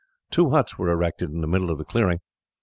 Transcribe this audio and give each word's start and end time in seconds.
Two 0.31 0.49
huts 0.49 0.79
were 0.79 0.89
erected 0.89 1.29
in 1.29 1.41
the 1.41 1.47
middle 1.47 1.69
of 1.69 1.77
the 1.77 1.85
clearing. 1.85 2.21